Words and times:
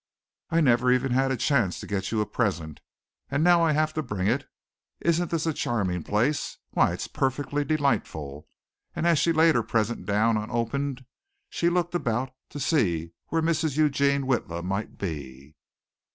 I 0.49 0.61
never 0.61 0.91
even 0.91 1.11
had 1.11 1.29
a 1.29 1.37
chance 1.37 1.79
to 1.79 1.85
get 1.85 2.11
you 2.11 2.21
a 2.21 2.25
present 2.25 2.79
and 3.29 3.43
now 3.43 3.61
I 3.61 3.73
have 3.73 3.93
to 3.93 4.01
bring 4.01 4.25
it. 4.27 4.47
Isn't 4.99 5.29
this 5.29 5.45
a 5.45 5.53
charming 5.53 6.01
place 6.01 6.57
why 6.71 6.91
it's 6.93 7.07
perfectly 7.07 7.63
delightful," 7.63 8.47
and 8.95 9.05
as 9.05 9.19
she 9.19 9.31
laid 9.31 9.53
her 9.53 9.61
present 9.61 10.07
down 10.07 10.37
unopened 10.37 11.05
she 11.51 11.69
looked 11.69 11.93
about 11.93 12.31
to 12.49 12.59
see 12.59 13.11
where 13.27 13.43
Mrs. 13.43 13.77
Eugene 13.77 14.23
Witla 14.25 14.63
might 14.63 14.97
be. 14.97 15.53